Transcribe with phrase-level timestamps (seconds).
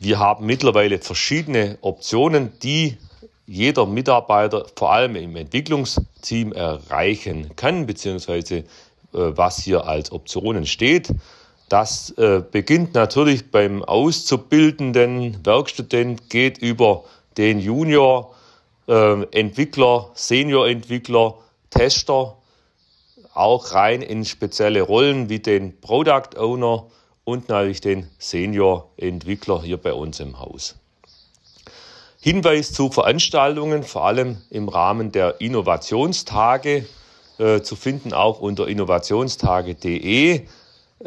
[0.00, 2.98] Wir haben mittlerweile verschiedene Optionen, die
[3.46, 8.64] jeder Mitarbeiter vor allem im Entwicklungsteam erreichen kann, beziehungsweise äh,
[9.12, 11.08] was hier als Optionen steht.
[11.68, 17.04] Das äh, beginnt natürlich beim auszubildenden Werkstudent, geht über
[17.36, 18.34] den Junior,
[18.88, 21.34] äh, Entwickler, Senior-Entwickler,
[21.70, 22.36] Tester,
[23.34, 26.86] auch rein in spezielle Rollen wie den Product Owner
[27.24, 30.76] und natürlich den Senior-Entwickler hier bei uns im Haus.
[32.20, 36.86] Hinweis zu Veranstaltungen, vor allem im Rahmen der Innovationstage,
[37.38, 40.48] äh, zu finden auch unter innovationstage.de,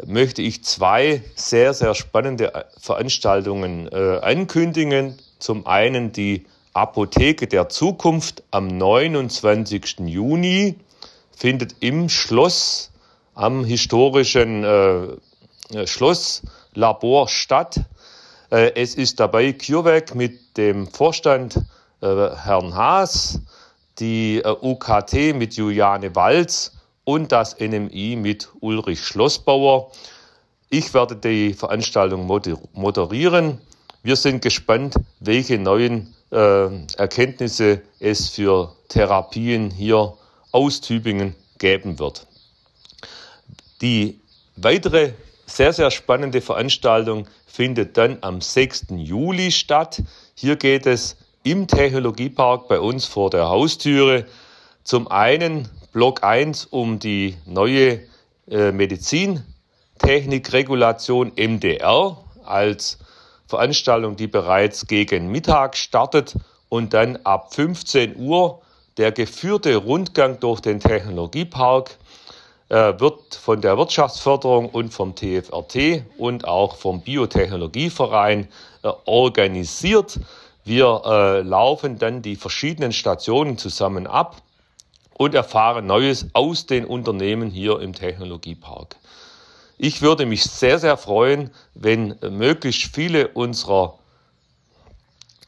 [0.06, 5.18] möchte ich zwei sehr, sehr spannende Veranstaltungen äh, ankündigen.
[5.38, 10.00] Zum einen die Apotheke der Zukunft am 29.
[10.06, 10.76] Juni
[11.36, 12.90] findet im Schloss
[13.34, 17.80] am historischen äh, Schlosslabor statt.
[18.50, 21.56] Äh, es ist dabei CureVac mit dem Vorstand
[22.00, 23.40] äh, Herrn Haas,
[23.98, 26.72] die äh, UKT mit Juliane Walz
[27.04, 29.90] und das NMI mit Ulrich Schlossbauer.
[30.70, 32.26] Ich werde die Veranstaltung
[32.72, 33.60] moderieren.
[34.02, 40.14] Wir sind gespannt, welche neuen äh, Erkenntnisse es für Therapien hier
[40.50, 42.26] aus Tübingen geben wird.
[43.82, 44.20] Die
[44.56, 45.12] weitere
[45.46, 48.86] sehr, sehr spannende Veranstaltung findet dann am 6.
[48.96, 50.02] Juli statt.
[50.34, 54.24] Hier geht es im Technologiepark bei uns vor der Haustüre.
[54.84, 58.00] Zum einen Block 1 um die neue
[58.50, 62.98] äh, Medizintechnikregulation MDR als
[63.52, 66.36] Veranstaltung, die bereits gegen Mittag startet
[66.70, 68.62] und dann ab 15 Uhr
[68.96, 71.98] der geführte Rundgang durch den Technologiepark
[72.70, 78.48] äh, wird von der Wirtschaftsförderung und vom TFRT und auch vom Biotechnologieverein
[78.84, 80.18] äh, organisiert.
[80.64, 84.40] Wir äh, laufen dann die verschiedenen Stationen zusammen ab
[85.12, 88.96] und erfahren Neues aus den Unternehmen hier im Technologiepark.
[89.84, 93.98] Ich würde mich sehr, sehr freuen, wenn möglichst viele unserer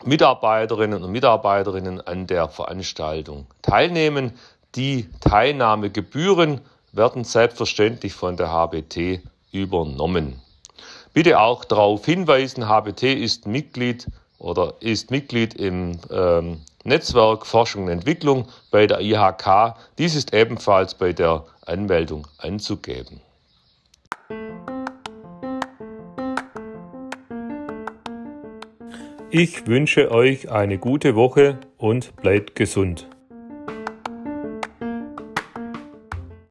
[0.05, 4.33] Mitarbeiterinnen und Mitarbeiterinnen an der Veranstaltung teilnehmen.
[4.75, 9.21] Die Teilnahmegebühren werden selbstverständlich von der HBT
[9.53, 10.43] übernommen.
[11.13, 14.09] Bitte auch darauf hinweisen, HBT ist Mitglied
[14.41, 19.77] oder ist Mitglied im ähm, Netzwerk Forschung und Entwicklung bei der IHK.
[19.97, 23.21] Dies ist ebenfalls bei der Anmeldung anzugeben.
[29.37, 33.09] Ich wünsche euch eine gute Woche und bleibt gesund.